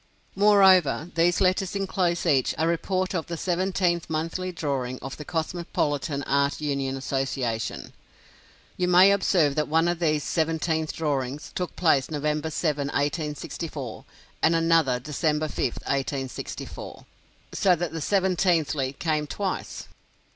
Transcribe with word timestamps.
Moreover, 0.35 1.11
these 1.13 1.41
letters 1.41 1.75
inclose 1.75 2.25
each 2.25 2.55
a 2.57 2.67
"report 2.67 3.13
of 3.13 3.27
the 3.27 3.37
seventeenth 3.37 4.09
monthly 4.09 4.51
drawing 4.51 4.97
of 4.97 5.15
the 5.15 5.23
Cosmopolitan 5.23 6.23
Art 6.23 6.59
Union 6.59 6.97
Association." 6.97 7.93
You 8.77 8.87
may 8.87 9.11
observe 9.11 9.53
that 9.53 9.67
one 9.67 9.87
of 9.87 9.99
these 9.99 10.23
"seventeenth 10.23 10.91
drawings" 10.93 11.51
took 11.53 11.75
place 11.75 12.09
November 12.09 12.49
7 12.49 12.87
1864, 12.87 14.03
and 14.41 14.55
another 14.55 14.99
December 14.99 15.47
5, 15.47 15.59
1864; 15.85 17.05
so 17.53 17.75
that 17.75 17.91
seventeenthly 18.01 18.93
came 18.97 19.27
twice. 19.27 19.87